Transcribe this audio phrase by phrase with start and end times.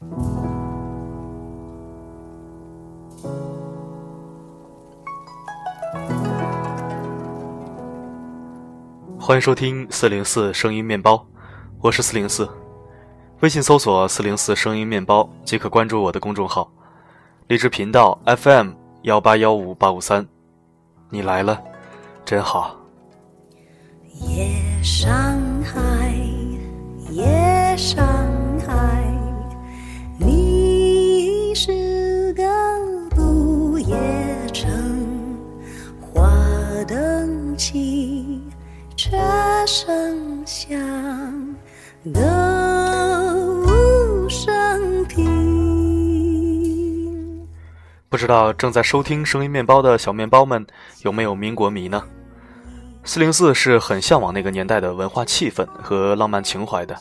[0.00, 0.08] 欢
[9.36, 11.26] 迎收听四零四声音面包，
[11.82, 12.48] 我是四零四，
[13.40, 16.72] 微信搜索四零四声音面包即可关注我的公众号，
[17.48, 18.70] 荔枝频道 FM
[19.02, 20.26] 幺八幺五八五三，
[21.10, 21.62] 你来了，
[22.24, 22.74] 真好。
[24.26, 25.38] 夜上
[39.10, 39.16] 车
[39.66, 40.78] 声响，
[42.14, 42.20] 歌
[43.66, 45.28] 舞升平。
[48.08, 50.64] 不知道正在收听声音面包的小面包们
[51.02, 52.04] 有没有民国迷呢？
[53.02, 56.96] 四零四是很向往那个年代的文化气氛和浪漫情怀的，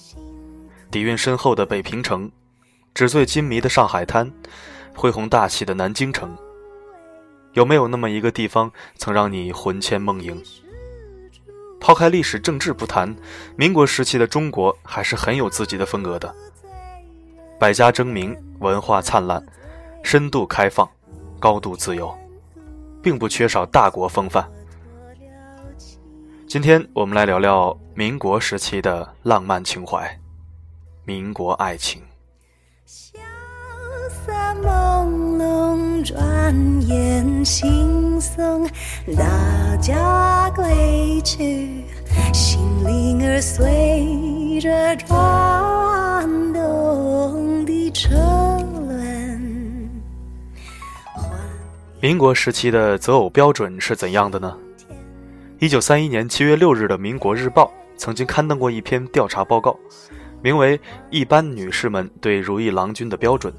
[0.89, 2.31] 底蕴深厚的北平城，
[2.95, 4.31] 纸醉金迷的上海滩，
[4.95, 6.35] 恢宏大气的南京城。
[7.53, 10.41] 有没有那么一个地方曾让你魂牵梦萦？
[11.79, 13.15] 抛开历史政治不谈，
[13.55, 16.33] 民国时期的中国还是很有自己的风格的，
[17.57, 19.43] 百家争鸣，文化灿烂，
[20.03, 20.87] 深度开放，
[21.39, 22.15] 高度自由，
[23.01, 24.49] 并不缺少大国风范。
[26.47, 30.19] 今天我们来聊聊民国时期的浪漫情怀，
[31.05, 32.01] 民国爱情。
[34.09, 34.31] 萧瑟
[34.63, 38.67] 朦胧，转眼惺忪，
[39.15, 41.83] 大家归去，
[42.33, 48.15] 心灵儿随着转动的车
[48.73, 49.91] 轮。
[52.01, 54.57] 民国时期的择偶标准是怎样的呢？
[55.59, 57.65] 一九三一年七月六日的《民国日报》
[57.95, 59.77] 曾经刊登过一篇调查报告，
[60.41, 60.75] 名为
[61.11, 63.53] 《一般女士们对如意郎君的标准》。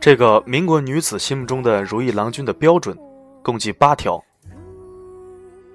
[0.00, 2.96] 这个民国女子心目中的如意郎君的标准，
[3.42, 4.22] 共计八条。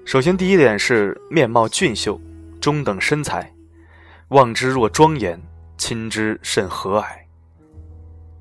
[0.04, 2.20] 首先，第一点是面貌俊秀，
[2.60, 3.52] 中等身材，
[4.28, 5.40] 望之若庄严，
[5.76, 7.06] 亲之甚和蔼。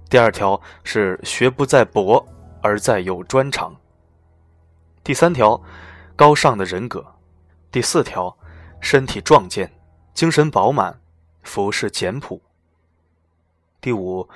[0.10, 2.26] 第二条是学不在博，
[2.62, 3.76] 而在有专长。
[5.04, 5.62] 第三条。
[6.14, 7.04] 高尚的人格，
[7.72, 8.38] 第四条，
[8.80, 9.72] 身体壮健，
[10.14, 11.00] 精神饱满，
[11.42, 12.40] 服饰简朴。
[13.80, 14.30] 第五，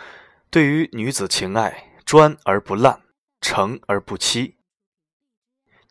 [0.55, 3.01] 对于女子情爱，专而不滥，
[3.41, 4.55] 诚而不欺。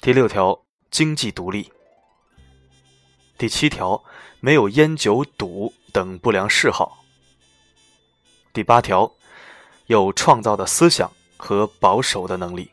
[0.01, 1.71] 第六条，经济独立。
[3.37, 4.03] 第七条，
[4.41, 7.05] 没有烟酒赌等不良嗜好。
[8.55, 9.13] 第八条，
[9.89, 12.71] 有创造的思想和保守的能力。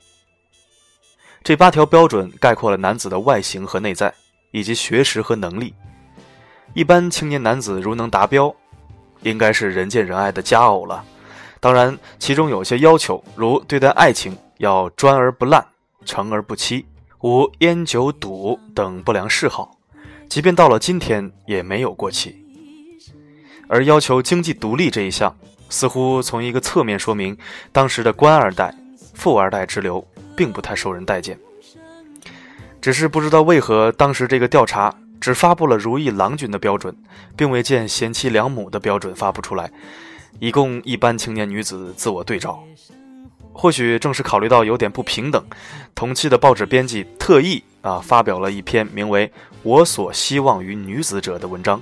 [1.44, 4.16] 这八条标准概括了男子的外形和内在，
[4.52, 5.76] 以及学识和能力。
[6.74, 8.56] 一般青年男子如能达标，
[9.24, 11.06] 应该是人见人爱的佳偶了。
[11.62, 15.66] 当然，其中有些要求，如对待爱情要专而不滥，
[16.04, 16.86] 诚而不欺，
[17.22, 19.78] 无烟酒赌等不良嗜好，
[20.28, 22.44] 即便到了今天也没有过期。
[23.70, 25.34] 而要求经济独立这一项，
[25.70, 27.38] 似乎从一个侧面说明
[27.72, 28.76] 当时的官二代、
[29.14, 30.06] 富二代之流。
[30.34, 31.38] 并不太受人待见，
[32.82, 36.96] 只是不知道为何当时这个调查只发布了如意郎君的标准，
[37.36, 39.70] 并未见贤妻良母的标准发布出来，
[40.40, 42.64] 以供一般青年女子自我对照。
[43.54, 45.44] 或许正是考虑到有点不平等，
[45.94, 49.28] 同期的报纸编辑特意啊发表了一篇名为
[49.62, 51.82] 《我所希望于女子者》的文章，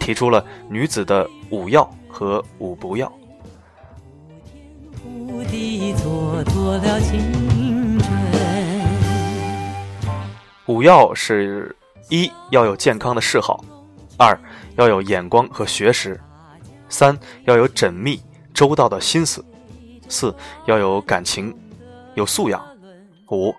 [0.00, 3.10] 提出了女子的五要和五不要。
[10.66, 11.74] 五要是：
[12.08, 13.64] 一要有健康的嗜好，
[14.18, 14.38] 二
[14.76, 16.20] 要有眼光和学识，
[16.92, 18.20] 三要有缜密
[18.52, 19.42] 周到的心思，
[20.10, 20.32] 四
[20.66, 21.56] 要有感情、
[22.14, 22.62] 有素养，
[23.30, 23.52] 五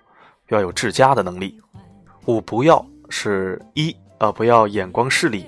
[0.48, 1.60] 要有治家的能力。
[2.26, 5.44] 五不要是：一呃不要眼光势利，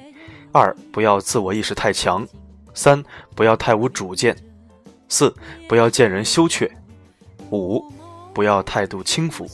[0.52, 2.26] 二不要自我意识太强，
[2.74, 3.00] 三
[3.36, 4.36] 不要太无主见，
[5.08, 5.32] 四
[5.68, 6.68] 不要见人羞怯，
[7.50, 7.80] 五
[8.34, 9.48] 不要态度轻浮。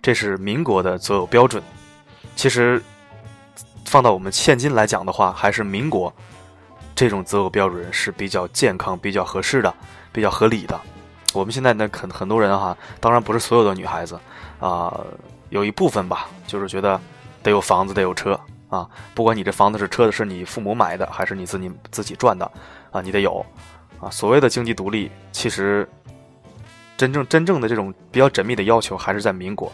[0.00, 1.60] 这是民国的择偶标准，
[2.36, 2.80] 其实
[3.84, 6.14] 放到我们现今来讲的话，还是民国
[6.98, 9.72] 这种择偶标准是比较健康、比较合适的、
[10.10, 10.76] 比较合理的。
[11.32, 14.18] 我们现在呢，很很多人哈，当然不是所有的女孩子
[14.58, 15.00] 啊，
[15.50, 17.00] 有一部分吧，就是觉得
[17.40, 18.32] 得有房子、得有车
[18.68, 18.84] 啊，
[19.14, 22.50] 不管你这房子是车子是你父母买的还是你自己自己赚的
[22.90, 23.46] 啊，你得有
[24.00, 24.10] 啊。
[24.10, 25.88] 所谓的经济独立，其实
[26.96, 29.70] 真正真正的这种比较缜密的要求，还是在民国。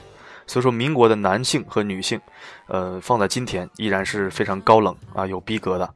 [0.47, 2.21] 所以说，民国的男性和女性，
[2.67, 5.95] 呃，放在今天依然是非常高冷啊，有逼格的。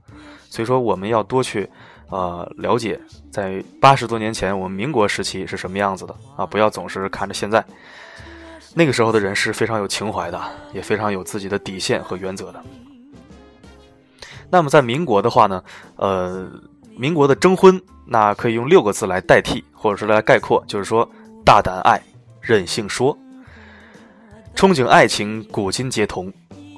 [0.50, 1.68] 所以说，我们要多去，
[2.08, 2.98] 呃，了解
[3.30, 6.46] 在八十多年前我们民国时期是什么样子的啊！
[6.46, 7.64] 不要总是看着现在，
[8.74, 10.40] 那个时候的人是非常有情怀的，
[10.72, 12.64] 也非常有自己的底线和原则的。
[14.50, 15.62] 那么在民国的话呢，
[15.96, 16.50] 呃，
[16.96, 21.06] 民国的征婚，那可以用六个字来代替，或者是来概括，就是说
[21.44, 22.00] 大胆爱，
[22.40, 23.16] 任性说，
[24.56, 26.32] 憧憬爱情，古今皆同。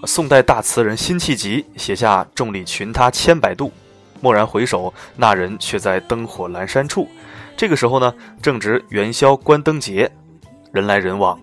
[0.06, 3.70] 宋代大词人辛弃疾写下“众里寻他千百度，
[4.22, 7.06] 蓦然回首，那人却在灯火阑珊处。”
[7.56, 10.10] 这个时候呢，正值元宵关灯节，
[10.72, 11.38] 人来人往，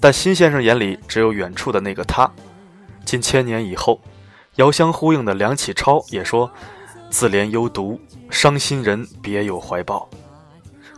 [0.00, 2.30] 但辛先生眼里只有远处的那个他。
[3.04, 4.00] 近千年以后，
[4.56, 6.48] 遥相呼应的梁启超也说
[7.10, 8.00] ：“自怜幽独，
[8.30, 10.08] 伤心人别有怀抱，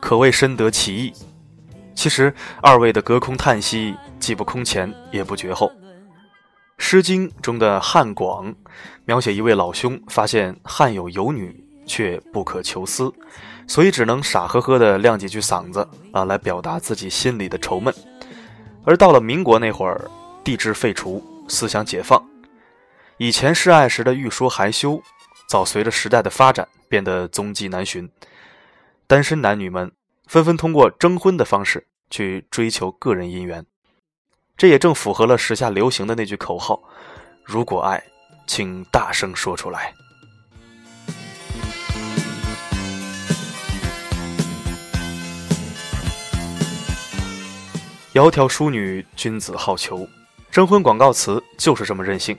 [0.01, 1.13] 可谓深得其意。”
[1.97, 5.67] 其实，二位的隔空叹息，既不空前，也不绝后。
[6.79, 8.51] 《诗经》中的《汉广》
[9.05, 13.13] 描写一位老兄发现汉有游女，却不可求思，
[13.67, 17.93] 所以只能傻呵呵地亮几句嗓子啊，来表达自己心里的愁闷。
[18.85, 20.11] 而到了民国那会儿，
[20.43, 22.25] 帝制废除，思想解放，
[23.19, 25.03] 以前示爱时的欲说还休，
[25.47, 28.09] 早随着时代的发展变得踪迹难寻。
[29.07, 29.93] 单身男女们
[30.27, 33.67] 纷纷通过征婚的方式去追求个人姻缘。
[34.59, 36.83] 这也正符合了时下流行的那句口号
[37.47, 38.03] ：“如果爱，
[38.45, 39.95] 请大声说出来。”
[48.13, 50.05] 窈窕淑女，君子好逑。
[50.51, 52.37] 征婚广告词就是这么任性。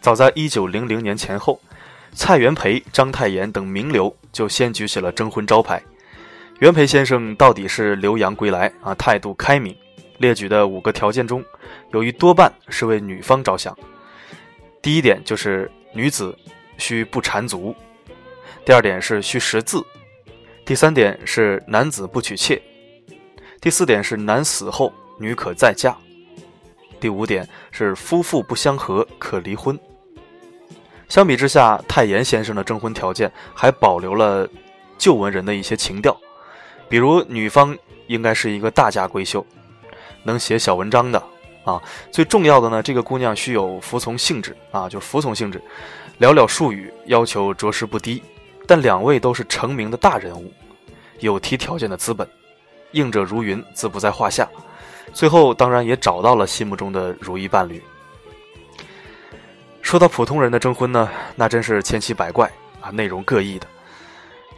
[0.00, 1.60] 早在一九零零年前后，
[2.14, 5.80] 蔡元培、章太炎等名流就先举起了征婚招牌。
[6.58, 9.76] 元培先生到底是留洋归来啊，态度开明。
[10.18, 11.44] 列举的五个条件中，
[11.92, 13.76] 有一多半是为女方着想。
[14.82, 16.36] 第一点就是女子
[16.76, 17.74] 需不缠足；
[18.64, 19.80] 第二点是需识字；
[20.64, 22.60] 第三点是男子不娶妾；
[23.60, 25.92] 第四点是男死后女可再嫁；
[27.00, 29.78] 第五点是夫妇不相合可离婚。
[31.08, 34.48] 相比之下，太炎先生的征婚条件还保留了
[34.98, 36.16] 旧文人的一些情调，
[36.88, 37.76] 比如女方
[38.08, 39.44] 应该是一个大家闺秀。
[40.28, 41.22] 能写小文章的
[41.64, 41.82] 啊，
[42.12, 45.60] 最重要的呢，这个姑娘需有服从性质啊，就是服从性质，
[46.20, 48.22] 寥寥数语，要求着实不低。
[48.66, 50.52] 但两位都是成名的大人物，
[51.20, 52.28] 有提条件的资本，
[52.92, 54.46] 应者如云，自不在话下。
[55.14, 57.82] 最后当然也找到了心目中的如意伴侣。
[59.80, 62.52] 说到普通人的征婚呢，那真是千奇百怪
[62.82, 63.66] 啊，内容各异的。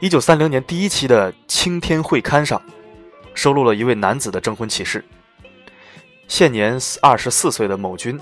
[0.01, 2.61] 一九三零年第一期的《青天会刊》上，
[3.33, 5.05] 收录了一位男子的征婚启事。
[6.31, 8.19] 现年二十四岁的某君，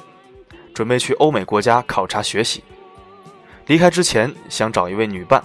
[0.72, 2.64] 准备去欧美国家考察学习。
[3.66, 5.44] 离开之前，想找一位女伴。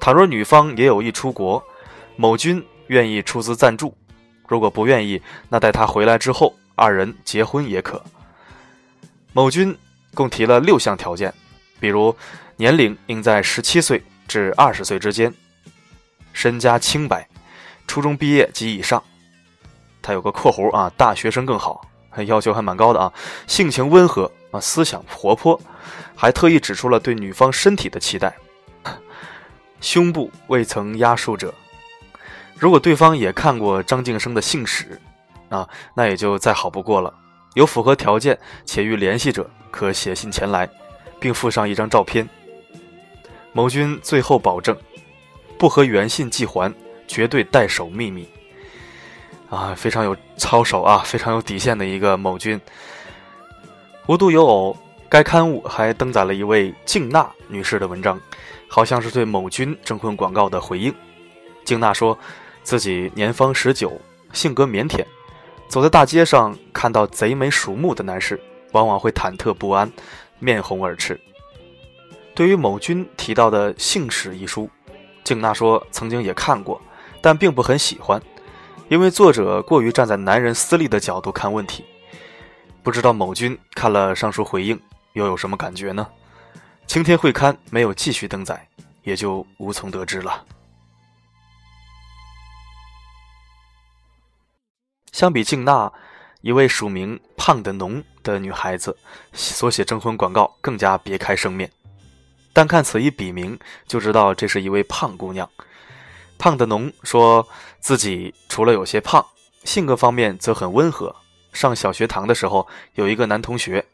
[0.00, 1.62] 倘若女方也有意出国，
[2.16, 3.94] 某君愿意出资赞助。
[4.48, 5.20] 如果不愿意，
[5.50, 8.02] 那待他回来之后，二人结婚也可。
[9.34, 9.76] 某君
[10.14, 11.32] 共提了六项条件，
[11.78, 12.16] 比如
[12.56, 15.32] 年龄应在十七岁至二十岁之间，
[16.32, 17.28] 身家清白，
[17.86, 19.04] 初中毕业及以上。
[20.06, 21.84] 他有个括弧啊，大学生更好，
[22.26, 23.12] 要求还蛮高的啊。
[23.48, 25.60] 性情温和啊，思想活泼，
[26.14, 28.32] 还特意指出了对女方身体的期待，
[29.82, 31.52] 胸部未曾压束者。
[32.54, 35.00] 如果对方也看过张晋生的信史
[35.48, 37.12] 啊，那也就再好不过了。
[37.54, 40.70] 有符合条件且欲联系者，可写信前来，
[41.18, 42.28] 并附上一张照片。
[43.52, 44.76] 某君最后保证，
[45.58, 46.72] 不和原信寄还，
[47.08, 48.28] 绝对代守秘密。
[49.48, 52.60] 啊，非常有操守啊，非常有底线的一个某君。
[54.06, 54.76] 无独有偶，
[55.08, 58.20] 该刊物还登载了一位静娜女士的文章，
[58.68, 60.94] 好像是对某君征婚广告的回应。
[61.64, 62.16] 静娜说，
[62.62, 63.92] 自己年方十九，
[64.32, 65.04] 性格腼腆，
[65.68, 68.40] 走在大街上看到贼眉鼠目的男士，
[68.72, 69.90] 往往会忐忑不安，
[70.38, 71.20] 面红耳赤。
[72.34, 74.68] 对于某君提到的《姓史》一书，
[75.24, 76.80] 静娜说曾经也看过，
[77.20, 78.20] 但并不很喜欢。
[78.88, 81.84] 因为作者过于站在男人私利的角度看问题，
[82.84, 84.80] 不知道某君看了上述回应
[85.14, 86.06] 又有什么感觉呢？
[86.86, 88.68] 青天会刊没有继续登载，
[89.02, 90.44] 也就无从得知了。
[95.10, 95.92] 相比静娜，
[96.42, 98.96] 一位署名“胖的浓”的女孩子
[99.32, 101.68] 所写征婚广告更加别开生面，
[102.52, 105.50] 单看此一笔名就知道这是一位胖姑娘。
[106.38, 107.46] 胖的农说
[107.80, 109.24] 自己除了有些胖，
[109.64, 111.14] 性格方面则很温和。
[111.52, 113.84] 上小学堂的时候，有一个男同学，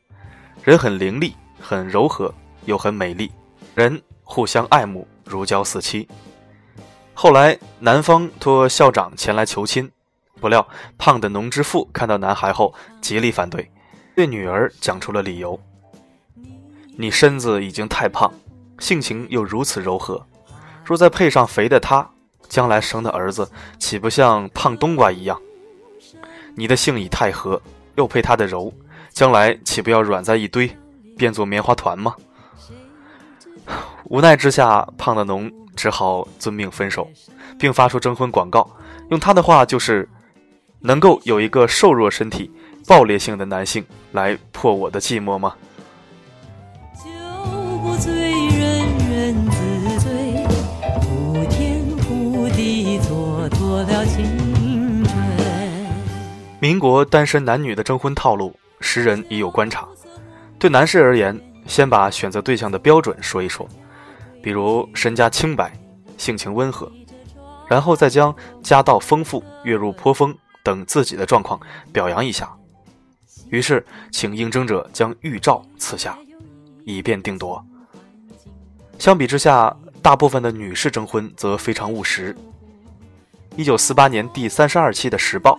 [0.64, 2.34] 人很伶俐，很柔和，
[2.64, 3.30] 又很美丽，
[3.74, 6.08] 人互相爱慕，如胶似漆。
[7.14, 9.88] 后来，男方托校长前来求亲，
[10.40, 10.66] 不料
[10.98, 13.70] 胖的农之父看到男孩后极力反对，
[14.16, 15.60] 对女儿讲出了理由
[16.98, 18.32] ：“你身子已经太胖，
[18.80, 20.26] 性情又如此柔和，
[20.84, 22.10] 若再配上肥的他，
[22.52, 25.40] 将来生的儿子岂不像胖冬瓜一样？
[26.54, 27.58] 你的性已太和，
[27.94, 28.70] 又配他的柔，
[29.08, 30.70] 将来岂不要软在一堆，
[31.16, 32.14] 变作棉花团吗？”
[34.04, 35.50] 无奈之下，胖的农。
[35.74, 37.10] 只好遵命分手，
[37.58, 38.70] 并发出征婚广告。
[39.08, 40.06] 用他的话就是
[40.80, 42.52] ：“能够有一个瘦弱身体、
[42.86, 43.82] 暴烈性的男性
[44.12, 45.54] 来破我的寂寞吗？”
[56.60, 59.88] 民国单身男女的征婚套路，时人已有观察。
[60.58, 63.68] 对男士而言，先把选择对象的标准说一说。
[64.40, 65.72] 比如身家清白，
[66.16, 66.90] 性情温和，
[67.68, 71.60] 然后再将家道丰富、月入颇丰等自己的状况
[71.92, 72.48] 表扬一下。
[73.50, 76.16] 于是，请应征者将预照赐下，
[76.84, 77.64] 以便定夺。
[78.98, 82.36] 相比之下，大部分的女士征婚则非常务实。
[83.56, 85.58] 一九四八年第三十二期的《时报》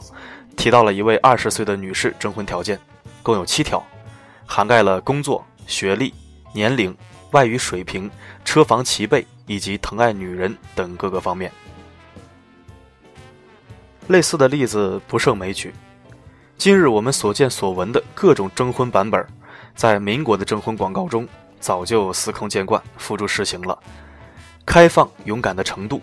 [0.57, 2.79] 提到了一位二十岁的女士征婚条件，
[3.21, 3.83] 共有七条，
[4.45, 6.13] 涵盖了工作、学历、
[6.53, 6.95] 年龄。
[7.31, 8.07] 外语水平、
[8.45, 11.51] 车房齐备以及疼爱女人等各个方面。
[14.05, 15.73] 类似的例子不胜枚举。
[16.59, 19.25] 今日我们所见所闻的各种征婚版本，
[19.75, 21.27] 在民国的征婚广告中
[21.59, 23.79] 早就司空见惯、付诸实行了。
[24.63, 25.99] 开放勇敢的程度，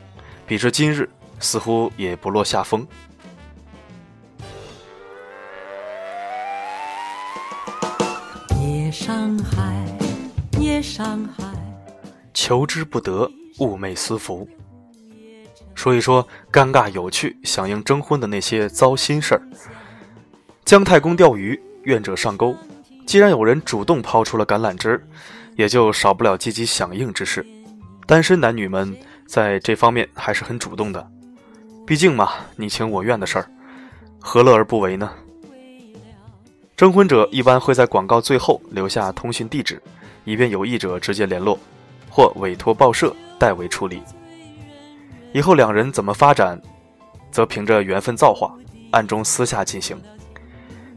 [0.48, 1.08] 比之今日
[1.40, 2.86] 似乎也不落下风。
[8.60, 9.80] 夜上海。
[10.58, 11.42] 夜上海，
[12.34, 14.46] 求之不得，寤寐思服。
[15.74, 19.42] 说一说尴尬有趣、响应征婚的那些糟心事儿。
[20.66, 22.54] 姜太公钓鱼，愿者上钩。
[23.06, 25.02] 既然有人主动抛出了橄榄枝，
[25.56, 27.44] 也就少不了积极响应之事。
[28.06, 28.94] 单身男女们
[29.26, 31.10] 在这方面还是很主动的，
[31.90, 33.50] 毕竟嘛，你情我愿的事儿，
[34.20, 35.10] 何乐而不为呢？
[36.76, 39.82] 征婚者一般会在广告最后留下通讯地址。
[40.24, 41.58] 以便有意者直接联络，
[42.08, 44.00] 或委托报社代为处理。
[45.32, 46.56] 以后两人怎么发展，
[47.32, 48.54] 则凭着缘分造化，
[48.92, 50.00] 暗中私下进行。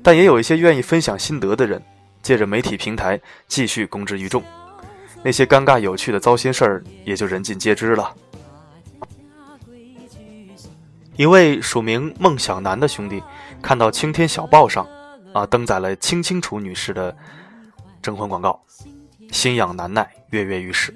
[0.03, 1.81] 但也有一些愿意分享心得的人，
[2.21, 4.43] 借着媒体平台继续公之于众。
[5.23, 8.13] 那些尴尬有趣的糟心事儿，也就人尽皆知了。
[11.15, 13.21] 一位署名孟小楠的兄弟，
[13.61, 14.87] 看到《青天小报》上
[15.31, 17.15] 啊登载了青青楚女士的
[18.01, 18.59] 征婚广告。
[19.31, 20.93] 心痒难耐，跃跃欲试。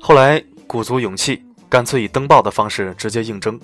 [0.00, 3.60] 后来鼓足勇气，干脆以登报的方式直接应征。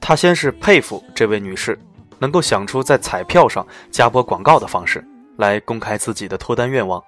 [0.00, 1.78] 他先是佩服这位女士
[2.18, 5.06] 能够想出在彩票上加播广告的方式
[5.36, 7.02] 来公开自己的脱单愿望，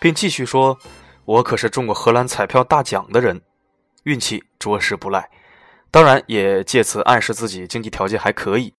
[0.00, 0.76] 并继续说
[1.24, 3.40] ：“我可是中过荷兰彩票大奖的人，
[4.02, 5.28] 运气着实不赖。”
[5.90, 8.74] 当然，也借此暗示自己经济条件还可以。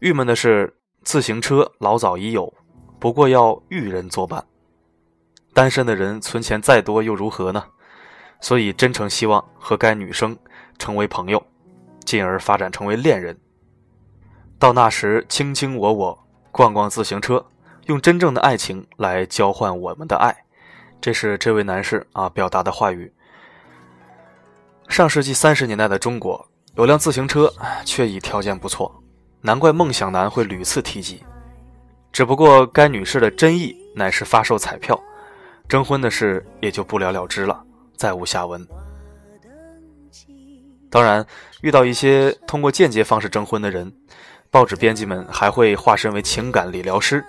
[0.00, 2.52] 郁闷的是，自行车老早已有，
[2.98, 4.44] 不过要遇人作伴。
[5.54, 7.64] 单身的人存钱再多又如何呢？
[8.40, 10.38] 所以真诚希望和该女生
[10.78, 11.44] 成为朋友，
[12.04, 13.36] 进而发展成为恋人。
[14.58, 17.44] 到那时，卿卿我我，逛逛自行车，
[17.86, 20.44] 用真正的爱情来交换我们的爱。
[21.00, 23.12] 这是这位男士啊表达的话语。
[24.88, 27.52] 上世纪三十年代的中国，有辆自行车
[27.84, 29.02] 却已条件不错，
[29.42, 31.22] 难怪梦想男会屡次提及。
[32.10, 34.98] 只不过该女士的真意乃是发售彩票。
[35.68, 37.62] 征婚的事也就不了了之了，
[37.94, 38.66] 再无下文。
[40.88, 41.24] 当然，
[41.60, 43.92] 遇到一些通过间接方式征婚的人，
[44.50, 47.22] 报纸编辑们还会化身为情感理疗师，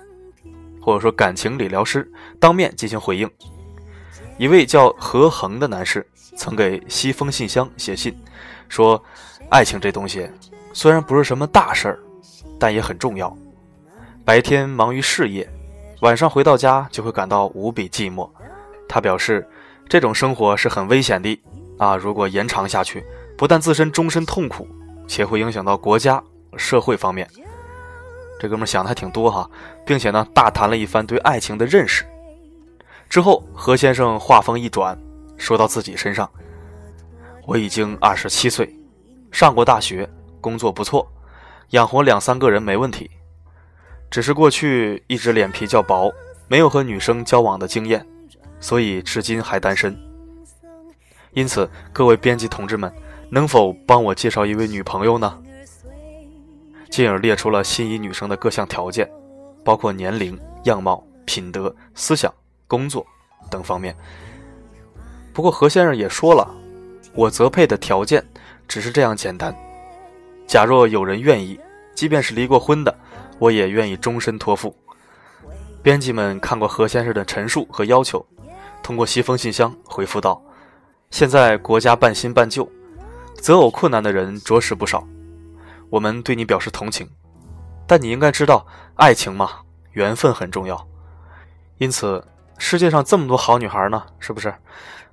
[0.82, 3.30] 或者说感情理疗师，当面进行回应。
[4.38, 6.08] 一位叫何恒的男士
[6.40, 8.18] 曾给西风信箱写信，
[8.70, 9.04] 说
[9.52, 10.26] ：“爱情这东西
[10.72, 12.00] 虽然不是什么大事儿，
[12.58, 13.36] 但也很重要。
[14.24, 15.48] 白天忙于事业。”
[16.00, 18.30] 晚上回到家就会感到无比寂寞，
[18.88, 19.46] 他表示，
[19.90, 21.38] 这种生活是很危险的
[21.78, 21.98] 啊！
[21.98, 23.04] 如果延长下去，
[23.38, 24.66] 不但自身终身痛苦，
[25.10, 26.24] 且会影响到国家、
[26.56, 27.30] 社会方面。
[28.40, 29.50] 这哥们想的还挺多哈，
[29.86, 32.06] 并且呢，大谈了一番对爱情的认识。
[33.10, 34.98] 之后，何先生话锋一转，
[35.40, 36.30] 说到自己身上
[37.48, 38.72] ：“我已经二十七岁，
[39.32, 40.08] 上过大学，
[40.40, 41.12] 工作不错，
[41.70, 43.10] 养活两三个人没问题。”
[44.12, 46.12] 只是过去一直脸皮较薄，
[46.48, 48.06] 没有和女生交往的经验，
[48.60, 49.96] 所以至今还单身。
[51.34, 52.92] 因此，各位编辑同志们，
[53.30, 55.42] 能否帮我介绍一位女朋友呢？
[56.90, 59.08] 进而列出了心仪女生的各项条件，
[59.64, 62.34] 包括年龄、样貌、品德、思想、
[62.68, 63.06] 工作
[63.52, 63.96] 等方面。
[65.40, 66.46] 不过何先生也说了，
[67.14, 68.22] 我择配的条件
[68.68, 69.56] 只是这样简单。
[70.46, 71.58] 假若有人愿意，
[71.96, 72.94] 即便是离过婚的，
[73.38, 74.76] 我也愿意终身托付。
[75.82, 78.26] 编辑们看过何先生的陈述和要求，
[78.84, 80.44] 通过西风信箱回复道
[81.10, 82.70] ：“现在国家半新半旧，
[83.36, 85.08] 择偶困难的人着实不少。
[85.90, 87.10] 我们对你表示同情，
[87.88, 89.62] 但你应该知道，爱情嘛，
[89.94, 90.86] 缘分很重要。
[91.78, 92.22] 因此，
[92.58, 94.54] 世界上这么多好女孩呢，是不是？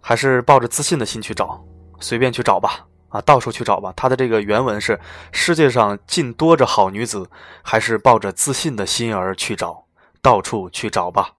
[0.08, 1.60] 还是抱着自信的心去找，
[1.98, 3.92] 随便去找吧，啊，到处去找吧。
[3.96, 5.00] 他的这个原文是：
[5.32, 7.28] 世界上尽多着好女子，
[7.60, 9.84] 还是抱着自信的心儿去找。”
[10.22, 11.30] 到处去找吧，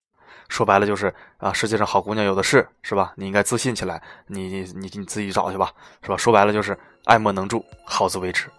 [0.50, 3.14] 说白了就是啊，世界上好姑娘有的是，是吧？
[3.16, 5.72] 你应该自信起来，你你你你自己找去吧，
[6.02, 6.18] 是吧？
[6.18, 8.50] 说白了就是爱莫能助，好自为之。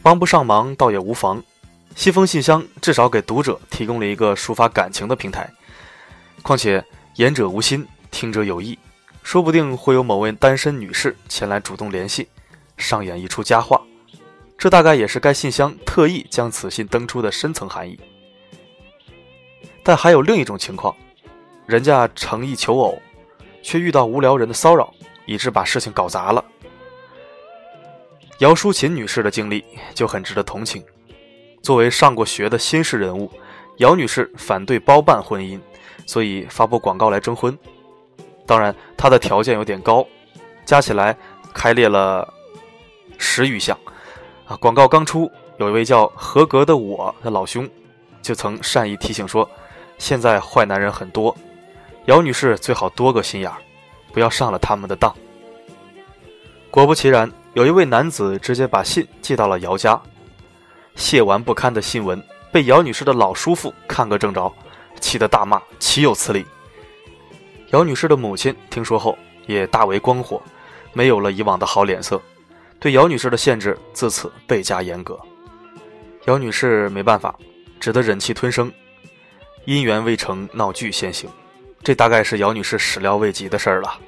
[0.00, 1.42] 帮不上忙倒也无妨，
[1.98, 5.52] 西风信箱至少给读者提供了一个抒发感情的平台。
[6.44, 6.82] 况且
[7.16, 8.78] 言者无心，听者有意，
[9.24, 12.28] 说不定会有某位单身女士前来主动联系，
[12.76, 13.82] 上演一出佳话。
[14.56, 17.98] 这大概也是该信箱特意将此信登出的深层含义。
[19.82, 20.94] 但还有另一种情况，
[21.66, 23.02] 人家诚意求偶，
[23.60, 24.94] 却遇到无聊人的骚扰，
[25.26, 26.44] 以致把事情搞砸了。
[28.38, 29.64] 姚淑琴女士的经历
[29.96, 30.80] 就很值得同情。
[31.68, 33.30] 作为上过学的新式人物，
[33.76, 35.60] 姚女士反对包办婚姻，
[36.06, 37.54] 所以发布广告来征婚。
[38.46, 40.02] 当然，她的条件有点高，
[40.64, 41.14] 加起来
[41.52, 42.26] 开列了
[43.18, 43.76] 十余项。
[44.46, 44.56] 啊！
[44.56, 47.68] 广告刚出，有一位叫合格的我的老兄，
[48.22, 49.46] 就曾善意提醒说
[50.00, 51.36] ：“现在坏男人很多，
[52.06, 53.58] 姚女士最好多个心眼儿，
[54.10, 55.14] 不要上了他们的当。”
[56.72, 60.00] 果不其然，有一位男子直接把信寄到了姚家，
[60.98, 64.52] 亵玩不堪的新闻被姚女士的老叔父看个正着，
[65.00, 66.44] 气得大骂：“岂有此理！”
[67.70, 70.42] 姚女士的母亲听说后也大为光火，
[70.92, 72.20] 没有了以往的好脸色。
[72.80, 75.18] 对姚女士的限制自此倍加严格，
[76.26, 77.34] 姚女士没办法，
[77.78, 78.70] 只得忍气吞声。
[79.66, 81.30] 姻缘未成，闹剧先行，
[81.82, 83.98] 这大概是姚女士始料未及的事儿了。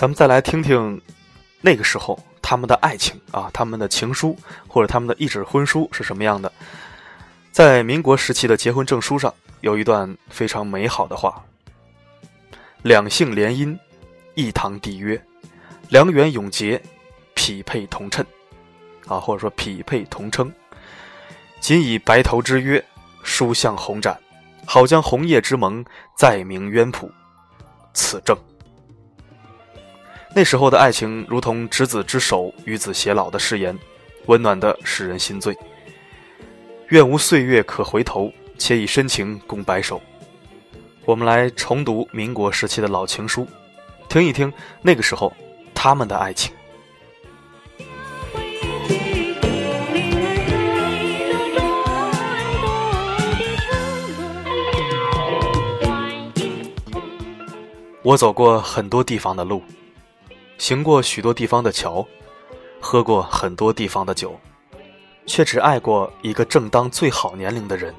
[0.00, 0.98] 咱们再来听听
[1.60, 2.18] 那个时候。
[2.40, 4.36] 他们的爱情啊，他们的情书
[4.66, 6.50] 或者他们的一纸婚书是什么样的？
[7.52, 11.44] 在民国时期的结婚证书上有一段非常美好的话
[12.82, 13.78] ：“两姓联姻，
[14.34, 15.22] 一堂缔约，
[15.90, 16.82] 良缘永结，
[17.34, 18.24] 匹配同称。”
[19.06, 20.50] 啊，或者说匹配同称。
[21.60, 22.82] 仅以白头之约，
[23.22, 24.18] 书向红展，
[24.64, 25.84] 好将红叶之盟
[26.16, 27.08] 再明渊谱。
[27.92, 28.34] 此证。
[30.32, 33.76] 那时候的爱情，如同执子之手，与子偕老的誓言，
[34.26, 35.56] 温暖的使人心醉。
[36.90, 40.00] 愿无岁月可回头，且以深情共白首。
[41.04, 43.44] 我们来重读民国时期的老情书，
[44.08, 45.32] 听一听那个时候
[45.74, 46.52] 他们的爱情。
[58.02, 59.60] 我走过很多地方的路。
[60.60, 62.06] 行过许多地方的桥，
[62.82, 64.38] 喝过很多地方的酒，
[65.24, 67.94] 却只爱过一个正当最好年龄的人。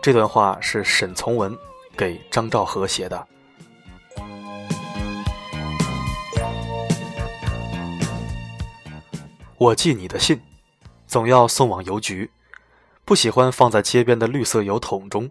[0.00, 1.54] 这段话是沈从文
[1.98, 3.28] 给张兆和写的。
[9.58, 10.40] 我寄你的信，
[11.06, 12.30] 总要送往邮局，
[13.04, 15.30] 不喜欢放在街边的绿色邮筒中，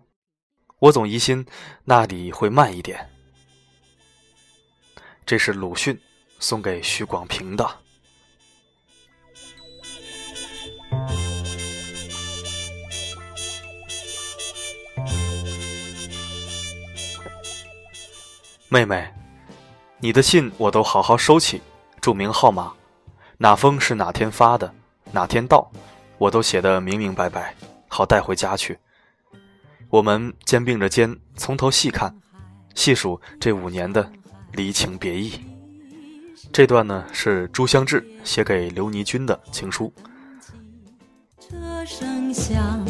[0.77, 1.43] 我总疑心
[1.85, 3.10] 那里会慢一点。
[5.25, 5.99] 这是鲁迅
[6.39, 7.69] 送给许广平的。
[18.67, 19.13] 妹妹，
[19.99, 21.61] 你的信我都好好收起，
[21.99, 22.73] 注明号码，
[23.37, 24.73] 哪封是哪天发的，
[25.11, 25.69] 哪天到，
[26.17, 27.53] 我都写得明明白白，
[27.89, 28.79] 好带回家去。
[29.89, 32.17] 我们肩并着肩，从头细看，
[32.73, 34.09] 细数这五年的。
[34.53, 35.31] 离情别意，
[36.51, 39.91] 这段呢是朱香志写给刘尼君的情书。
[41.39, 42.83] 车声响，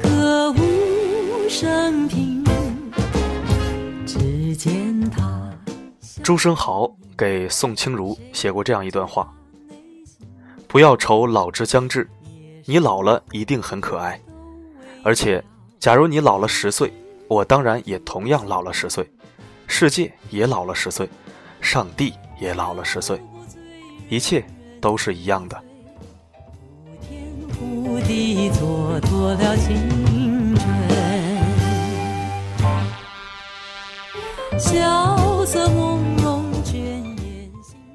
[0.00, 2.44] 歌舞升平，
[6.22, 9.32] 朱生豪给宋清如写过这样一段话
[10.68, 12.08] ：“不要愁老之将至，
[12.64, 14.20] 你老了一定很可爱。
[15.02, 15.42] 而且，
[15.80, 16.92] 假如你老了十岁，
[17.26, 19.08] 我当然也同样老了十岁，
[19.74, 21.08] 世界也老了十岁，
[21.62, 23.18] 上帝也老了十岁，
[24.10, 24.44] 一切
[24.82, 25.56] 都是一样的。”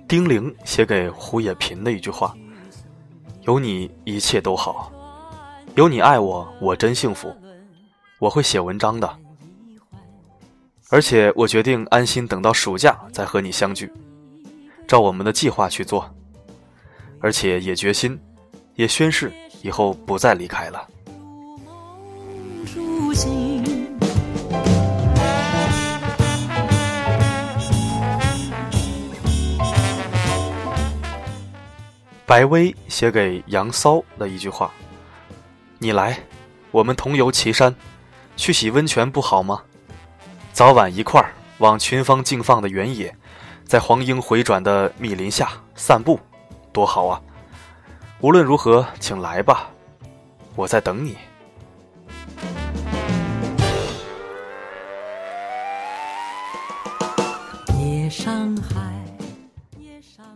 [0.08, 2.36] 丁玲写给胡也频的一句话
[3.46, 4.92] ：“有你一切都好，
[5.76, 7.32] 有你爱我，我真幸福。
[8.20, 9.08] 我会写文章的，
[10.90, 13.92] 而且我决定安心等到暑假再和你相聚，
[14.88, 16.10] 照我们的计划去做，
[17.20, 18.18] 而且也决心，
[18.76, 19.30] 也宣誓
[19.62, 20.88] 以后不再离开了。”
[32.26, 34.72] 白薇写给杨骚的一句话
[35.80, 36.18] ：“你来，
[36.72, 37.76] 我们同游岐山，
[38.38, 39.64] 去洗温泉不好吗？
[40.58, 43.16] 早晚一块儿往群芳竞放的原野，
[43.64, 46.20] 在黄莺回转的密林下散步，
[46.74, 47.22] 多好啊！
[48.22, 49.70] 无论如何，请来吧，
[50.56, 51.16] 我在等你。
[57.78, 58.92] 夜上海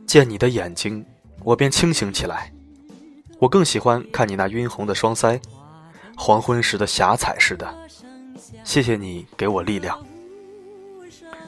[0.06, 1.04] 见你的眼睛。”
[1.44, 2.54] 我便清醒起来，
[3.40, 5.42] 我更喜欢看你那晕红的双腮，
[6.16, 7.68] 黄昏时的霞彩似的。
[8.64, 10.00] 谢谢你给我力量。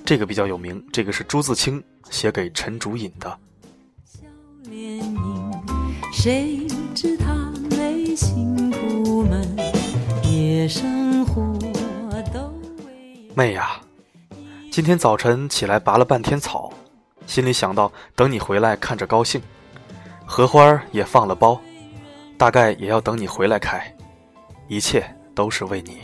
[0.05, 3.39] 这个比较有名，这个是朱自清写给陈竹隐的。
[6.11, 7.33] 谁知他
[7.75, 9.47] 内心苦闷，
[10.23, 11.57] 夜生活
[12.33, 12.53] 都
[13.33, 13.81] 妹呀，
[14.69, 16.71] 今天早晨起来拔了半天草，
[17.25, 19.41] 心里想到等你回来看着高兴。
[20.25, 21.59] 荷花也放了苞，
[22.37, 23.93] 大概也要等你回来开，
[24.67, 25.97] 一切都是为你。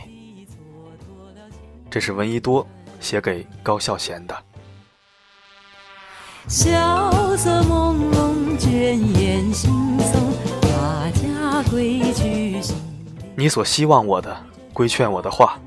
[1.90, 2.66] 这是闻一多
[3.00, 4.36] 写给高孝贤的。
[6.46, 10.32] 萧瑟朦胧，倦眼惺忪，
[10.62, 12.60] 大家规矩
[13.34, 14.36] 你所希望我的，
[14.72, 15.58] 规劝我的话，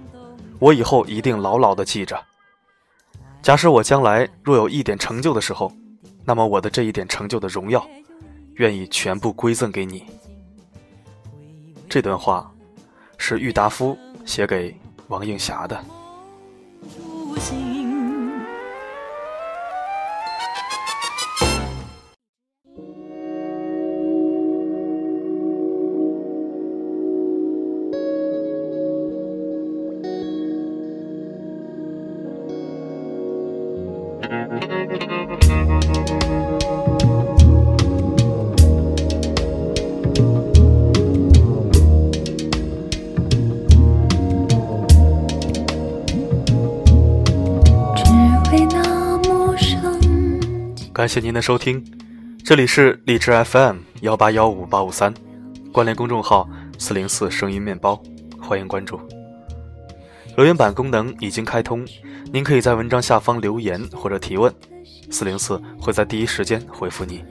[0.60, 2.18] 我以后一定牢牢的记着。
[3.42, 5.72] 假使我将来若有一点成就的时候，
[6.24, 7.86] 那么我的这一点成就的荣耀。
[8.58, 10.06] 愿意全部归赠给你。
[11.90, 12.52] 这段话
[13.18, 15.84] 是郁达夫写给王映霞的。
[17.40, 17.64] 行。
[35.74, 36.73] Thank you.
[50.94, 51.84] 感谢您的收听，
[52.44, 55.12] 这里是荔枝 FM 幺八幺五八五三，
[55.72, 58.00] 关联公众号四零四声音面包，
[58.40, 59.02] 欢迎关注。
[60.38, 61.84] 留言板功能已经开通，
[62.32, 64.54] 您可以在文章下方留言或者提问，
[65.10, 67.24] 四零四会在第一时间回复你。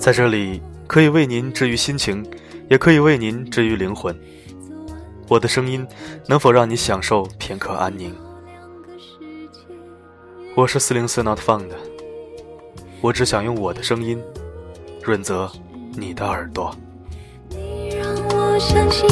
[0.00, 2.26] 在这里可以为您治愈心情，
[2.68, 4.12] 也可以为您治愈灵魂。
[5.28, 5.86] 我的声音
[6.26, 8.14] 能否让你享受片刻安宁？
[10.54, 11.68] 我是四零四 not found，
[13.02, 14.18] 我只想用我的声音
[15.02, 15.50] 润泽
[15.92, 16.74] 你的耳朵。
[18.58, 19.06] 相信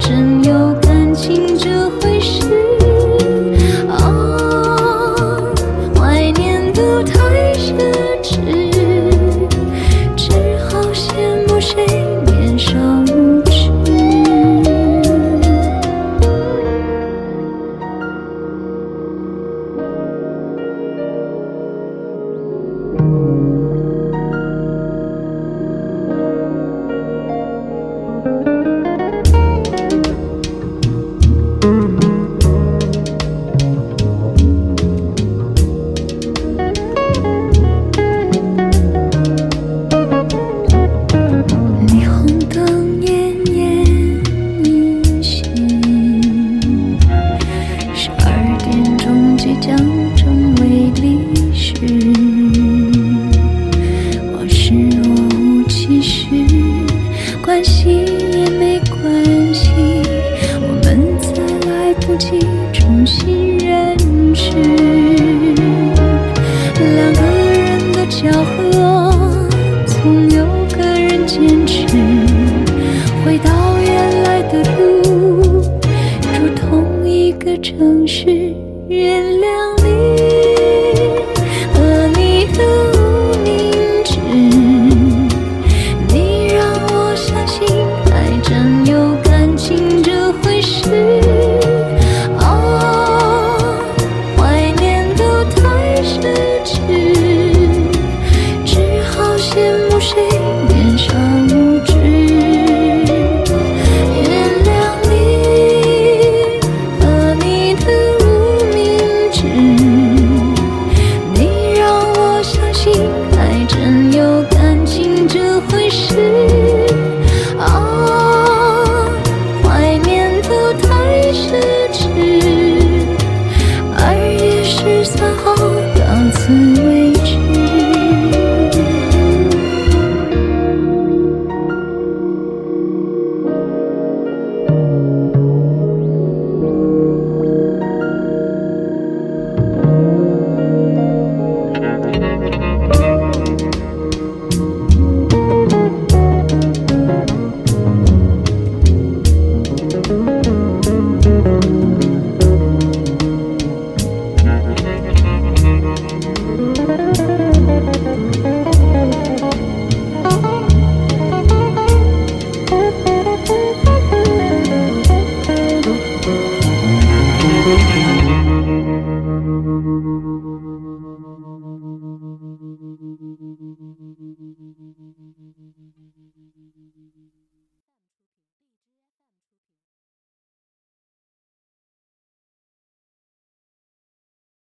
[0.00, 2.48] 真有感情这回事。
[3.88, 5.54] 哦，
[5.94, 7.76] 怀念太奢
[8.22, 8.63] 侈。